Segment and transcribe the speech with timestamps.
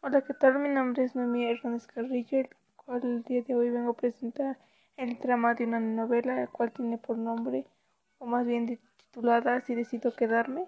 [0.00, 0.60] Hola, ¿qué tal?
[0.60, 4.56] Mi nombre es Noemí Hernández Carrillo, el cual el día de hoy vengo a presentar
[4.96, 7.66] el trama de una novela, la cual tiene por nombre,
[8.18, 10.66] o más bien titulada Si decido quedarme.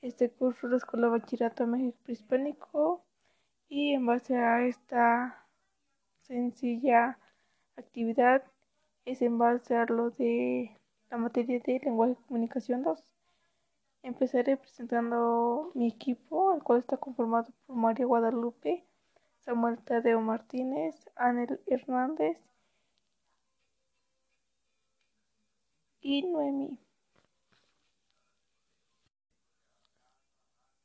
[0.00, 3.04] Este curso la Escuela Bachillerato México Prehispánico
[3.68, 5.44] y en base a esta
[6.20, 7.18] sencilla
[7.76, 8.44] actividad
[9.04, 10.74] es en base a lo de
[11.10, 13.13] la materia de lenguaje y comunicación 2.
[14.04, 18.84] Empezaré presentando mi equipo, el cual está conformado por María Guadalupe,
[19.40, 22.38] Samuel Tadeo Martínez, Anel Hernández
[26.02, 26.78] y Noemí.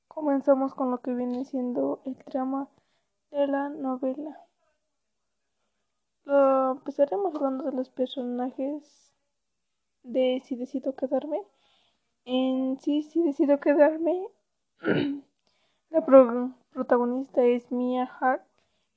[0.07, 2.69] Comenzamos con lo que viene siendo el trama
[3.31, 4.47] de la novela.
[6.23, 9.13] Lo empezaremos hablando de los personajes
[10.03, 11.41] de si decido quedarme.
[12.31, 14.27] En sí, sí decido quedarme.
[15.89, 16.05] la
[16.71, 18.43] protagonista es Mia Hart.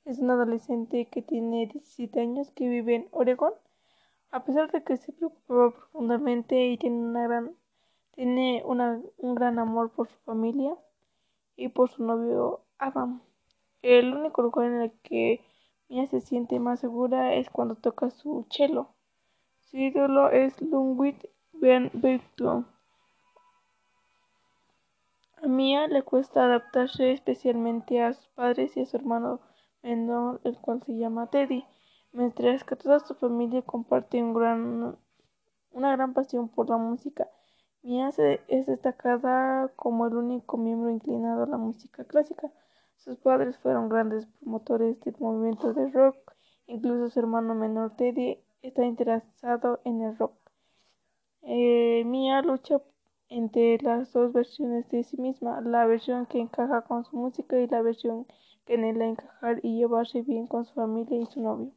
[0.04, 3.54] Es una adolescente que tiene 17 años que vive en Oregón.
[4.32, 7.56] A pesar de que se preocupa profundamente y tiene una gran
[8.10, 10.76] tiene una, un gran amor por su familia
[11.56, 13.22] y por su novio Adam.
[13.80, 15.40] El único lugar en el que
[15.88, 18.88] Mia se siente más segura es cuando toca su cello.
[19.62, 22.71] Su ídolo es Ludwig van Beethoven.
[25.42, 29.40] A Mia le cuesta adaptarse especialmente a sus padres y a su hermano
[29.82, 31.64] menor, el cual se llama Teddy,
[32.12, 34.96] mientras que toda su familia comparte un gran,
[35.72, 37.28] una gran pasión por la música.
[37.82, 38.10] Mia
[38.46, 42.52] es destacada como el único miembro inclinado a la música clásica.
[42.94, 46.36] Sus padres fueron grandes promotores del movimiento de rock,
[46.68, 50.36] incluso su hermano menor Teddy está interesado en el rock.
[51.42, 52.80] Eh, Mia lucha
[53.32, 57.66] entre las dos versiones de sí misma, la versión que encaja con su música y
[57.66, 58.26] la versión
[58.66, 61.72] que anhela encajar y llevarse bien con su familia y su novio.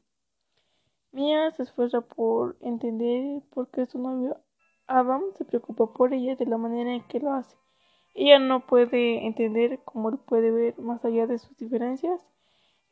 [1.14, 4.38] Mia se esfuerza por entender por qué su novio
[4.86, 7.56] Adam se preocupa por ella de la manera en que lo hace.
[8.14, 12.28] Ella no puede entender cómo él puede ver más allá de sus diferencias.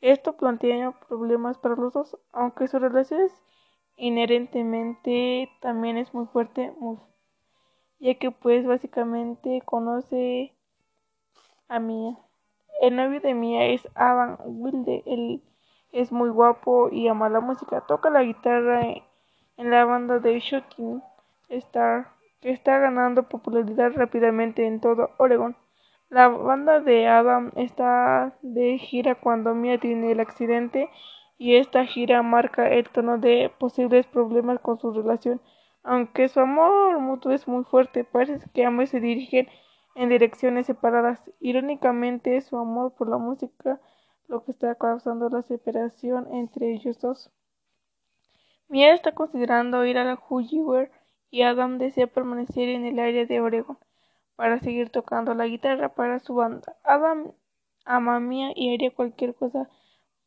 [0.00, 3.42] Esto plantea problemas para los dos, aunque su relación es
[3.96, 6.72] inherentemente también es muy fuerte,
[8.04, 10.52] ya que pues básicamente conoce
[11.68, 12.18] a Mia.
[12.82, 15.42] El novio de Mia es Adam Wilde, él
[15.90, 18.82] es muy guapo y ama la música, toca la guitarra
[19.56, 21.02] en la banda de Shooting
[21.48, 22.08] Star,
[22.42, 25.56] que está ganando popularidad rápidamente en todo Oregon.
[26.10, 30.90] La banda de Adam está de gira cuando Mia tiene el accidente
[31.38, 35.40] y esta gira marca el tono de posibles problemas con su relación.
[35.84, 39.48] Aunque su amor mutuo es muy fuerte, parece que ambos se dirigen
[39.94, 41.30] en direcciones separadas.
[41.40, 43.80] Irónicamente, su amor por la música
[44.26, 47.30] lo que está causando la separación entre ellos dos.
[48.68, 50.90] Mia está considerando ir a la Hullyware
[51.30, 53.78] y Adam desea permanecer en el área de Oregon
[54.36, 56.76] para seguir tocando la guitarra para su banda.
[56.82, 57.32] Adam
[57.84, 59.68] ama a Mia y haría cualquier cosa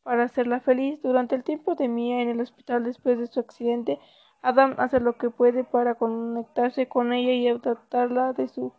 [0.04, 1.02] para hacerla feliz.
[1.02, 3.98] Durante el tiempo de Mia en el hospital después de su accidente,
[4.40, 8.72] Adam hace lo que puede para conectarse con ella y adaptarla de su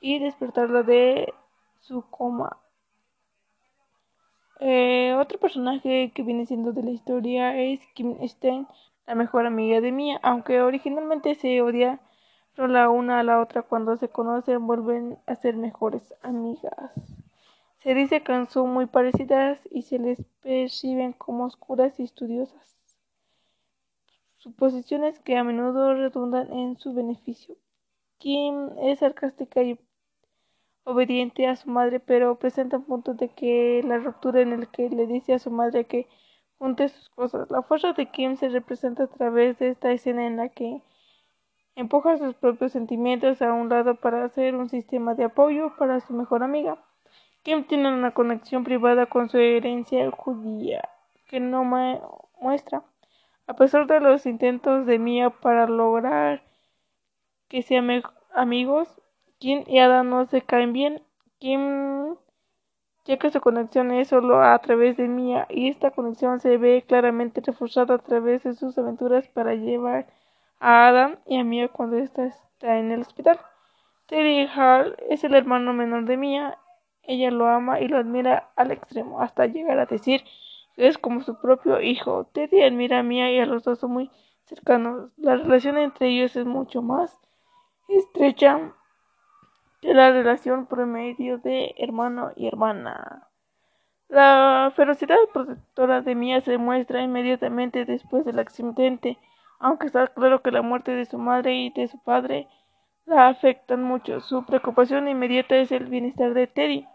[0.00, 1.34] y despertarla de
[1.80, 2.58] su coma.
[4.60, 8.68] Eh, otro personaje que viene siendo de la historia es Kim Stein,
[9.06, 11.98] la mejor amiga de Mia, aunque originalmente se odiaron
[12.56, 16.92] la una a la otra cuando se conocen vuelven a ser mejores amigas.
[17.82, 22.75] Se dice que son muy parecidas y se les perciben como oscuras y estudiosas
[24.46, 27.56] suposiciones que a menudo redundan en su beneficio.
[28.18, 29.76] Kim es sarcástica y
[30.84, 34.88] obediente a su madre, pero presenta un punto de que la ruptura en el que
[34.88, 36.06] le dice a su madre que
[36.58, 37.50] junte sus cosas.
[37.50, 40.80] La fuerza de Kim se representa a través de esta escena en la que
[41.74, 46.12] empuja sus propios sentimientos a un lado para hacer un sistema de apoyo para su
[46.12, 46.78] mejor amiga.
[47.42, 50.88] Kim tiene una conexión privada con su herencia judía
[51.26, 51.64] que no
[52.40, 52.84] muestra.
[53.48, 56.42] A pesar de los intentos de Mia para lograr
[57.48, 58.02] que sean
[58.34, 59.00] amigos,
[59.38, 61.02] Kim y Ada no se caen bien.
[61.38, 62.16] Kim,
[63.04, 66.84] ya que su conexión es solo a través de Mia, y esta conexión se ve
[66.86, 70.06] claramente reforzada a través de sus aventuras para llevar
[70.58, 73.38] a Adam y a Mia cuando ésta está en el hospital.
[74.06, 76.58] Teddy Hall es el hermano menor de Mia.
[77.02, 80.24] Ella lo ama y lo admira al extremo, hasta llegar a decir
[80.76, 82.26] es como su propio hijo.
[82.32, 84.10] Teddy admira a Mia y a los dos son muy
[84.44, 85.10] cercanos.
[85.16, 87.18] La relación entre ellos es mucho más
[87.88, 88.72] estrecha
[89.80, 93.28] que la relación promedio de hermano y hermana.
[94.08, 99.18] La ferocidad protectora de Mia se muestra inmediatamente después del accidente,
[99.58, 102.48] aunque está claro que la muerte de su madre y de su padre
[103.04, 104.20] la afectan mucho.
[104.20, 106.86] Su preocupación inmediata es el bienestar de Teddy.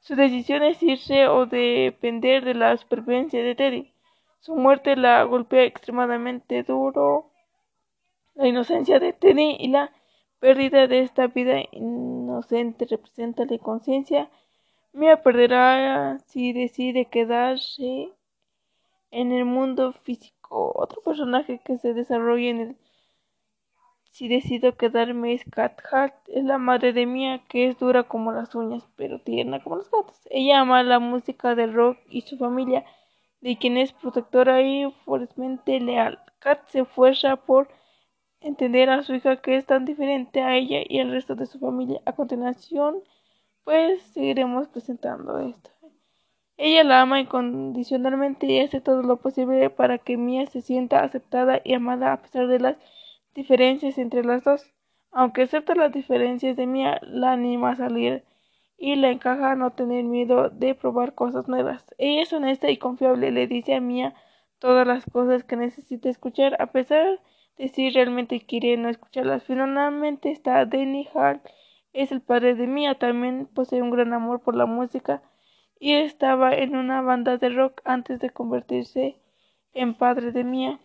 [0.00, 3.92] Su decisión es irse o depender de la supervivencia de Teddy.
[4.40, 7.30] Su muerte la golpea extremadamente duro.
[8.34, 9.92] La inocencia de Teddy y la
[10.38, 14.30] pérdida de esta vida inocente representa la conciencia.
[14.92, 18.12] Mia perderá si decide quedarse
[19.10, 20.72] en el mundo físico.
[20.74, 22.76] Otro personaje que se desarrolla en el
[24.10, 28.32] si decido quedarme es Cat Hart, es la madre de Mia, que es dura como
[28.32, 30.20] las uñas, pero tierna como los gatos.
[30.30, 32.84] Ella ama la música de rock y su familia,
[33.40, 36.18] de quien es protectora y fuertemente leal.
[36.40, 37.68] Kat se esfuerza por
[38.40, 41.58] entender a su hija que es tan diferente a ella y al resto de su
[41.58, 42.00] familia.
[42.04, 43.02] A continuación,
[43.64, 45.70] pues seguiremos presentando esto.
[46.56, 51.60] Ella la ama incondicionalmente y hace todo lo posible para que Mia se sienta aceptada
[51.62, 52.76] y amada a pesar de las
[53.38, 54.74] diferencias entre las dos.
[55.12, 58.24] Aunque acepta las diferencias de Mia, la anima a salir
[58.76, 61.84] y la encaja a no tener miedo de probar cosas nuevas.
[61.98, 64.14] Ella es honesta y confiable, le dice a Mia
[64.58, 67.20] todas las cosas que necesita escuchar, a pesar
[67.58, 69.44] de si realmente quiere no escucharlas.
[69.44, 71.46] Finalmente está Danny Hart,
[71.92, 75.22] es el padre de Mia, también posee un gran amor por la música
[75.78, 79.16] y estaba en una banda de rock antes de convertirse
[79.74, 80.80] en padre de Mia.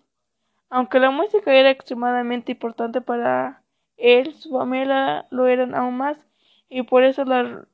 [0.76, 3.62] Aunque la música era extremadamente importante para
[3.96, 6.18] él, su familia lo eran aún más,
[6.68, 7.68] y por eso le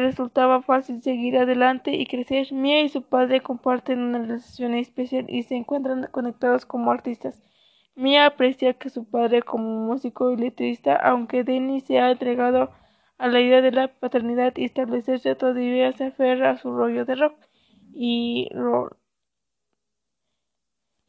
[0.00, 2.52] resultaba fácil seguir adelante y crecer.
[2.52, 7.40] Mia y su padre comparten una relación especial y se encuentran conectados como artistas.
[7.94, 12.72] Mia aprecia que su padre como músico y letrista, aunque Denny se ha entregado
[13.18, 17.14] a la idea de la paternidad y establecerse, todavía se aferra a su rollo de
[17.14, 17.36] rock
[17.92, 18.99] y roll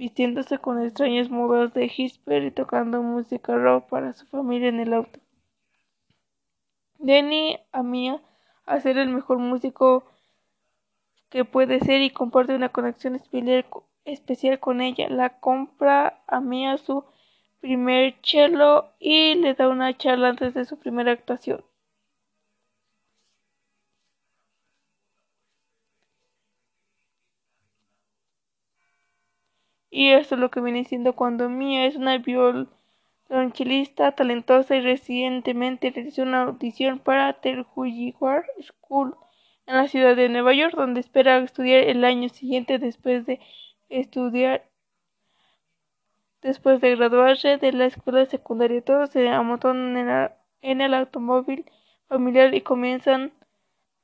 [0.01, 4.93] vistiéndose con extrañas modas de hipster y tocando música rock para su familia en el
[4.93, 5.19] auto.
[6.97, 8.19] Denny Mia
[8.65, 10.03] a ser el mejor músico
[11.29, 13.21] que puede ser y comparte una conexión
[14.03, 15.07] especial con ella.
[15.07, 17.05] La compra a Mia su
[17.59, 21.63] primer cello y le da una charla antes de su primera actuación.
[29.91, 35.91] Y esto es lo que viene siendo cuando Mia es una violonchelista talentosa y recientemente
[35.91, 39.17] realizó una audición para Terwilliger School
[39.67, 43.41] en la ciudad de Nueva York, donde espera estudiar el año siguiente después de
[43.89, 44.63] estudiar
[46.41, 48.81] después de graduarse de la escuela secundaria.
[48.81, 51.65] Todos se amontonan en el automóvil
[52.07, 53.33] familiar y comienzan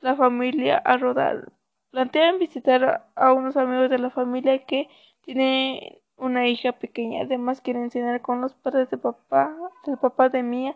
[0.01, 1.53] la familia a rodar.
[1.91, 4.89] Plantean visitar a unos amigos de la familia que
[5.27, 7.23] tiene una hija pequeña.
[7.23, 9.53] Además quiere cenar con los padres de papá,
[9.85, 10.73] del papá de Mía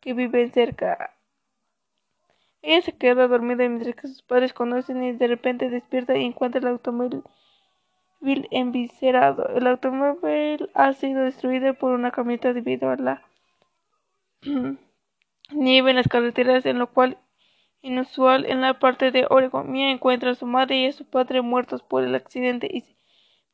[0.00, 1.14] que viven cerca.
[2.62, 6.60] Ella se queda dormida mientras que sus padres conocen y de repente despierta y encuentra
[6.60, 7.22] el automóvil
[8.50, 9.46] envicerado.
[9.54, 13.22] El automóvil ha sido destruido por una camioneta debido a la
[15.52, 17.18] nieve en las carreteras, en lo cual
[17.82, 19.70] inusual en la parte de Oregon.
[19.70, 22.96] Mia encuentra a su madre y a su padre muertos por el accidente y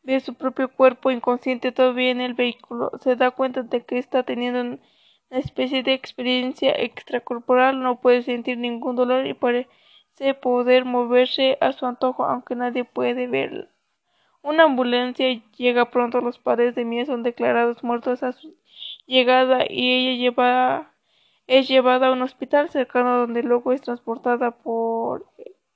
[0.03, 2.91] ve su propio cuerpo inconsciente todavía en el vehículo.
[3.01, 4.79] Se da cuenta de que está teniendo una
[5.41, 7.83] especie de experiencia extracorporal.
[7.83, 13.27] No puede sentir ningún dolor y parece poder moverse a su antojo, aunque nadie puede
[13.27, 13.69] verla.
[14.43, 15.27] Una ambulancia
[15.57, 16.21] llega pronto.
[16.21, 18.57] Los padres de Mia son declarados muertos a su
[19.07, 20.95] llegada y ella lleva,
[21.47, 25.27] es llevada a un hospital cercano donde luego es transportada por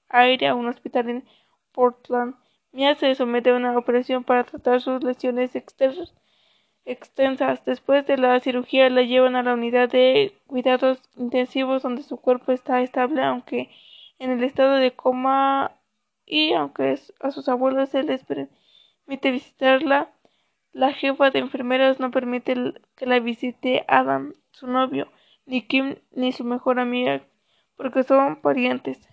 [0.08, 1.24] aire a un hospital en
[1.72, 2.34] Portland.
[2.72, 6.14] Mia se somete a una operación para tratar sus lesiones extensas.
[7.66, 12.50] Después de la cirugía la llevan a la unidad de cuidados intensivos donde su cuerpo
[12.50, 13.70] está estable aunque
[14.18, 15.72] en el estado de coma
[16.24, 20.10] y aunque a sus abuelos se les permite visitarla,
[20.72, 22.54] la jefa de enfermeras no permite
[22.96, 25.12] que la visite Adam, su novio,
[25.44, 27.22] ni Kim ni su mejor amiga,
[27.76, 29.11] porque son parientes.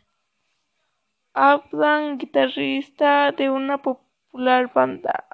[1.33, 5.25] Abdan, guitarrista de una popular banda.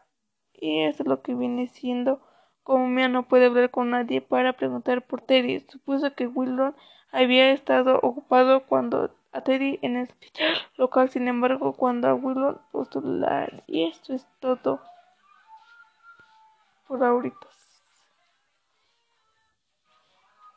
[0.54, 2.22] Y eso es lo que viene siendo
[2.66, 5.60] como Mia no puede hablar con nadie para preguntar por Teddy.
[5.70, 6.74] Supuso que Willow
[7.12, 10.10] había estado ocupado cuando a Teddy en el
[10.76, 13.64] local, sin embargo, cuando a Willow postular.
[13.68, 14.82] Y esto es todo
[16.88, 17.48] por ahorita.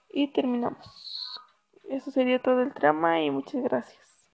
[0.09, 1.39] Y terminamos.
[1.91, 4.08] Eso sería todo el trama y muchas gracias.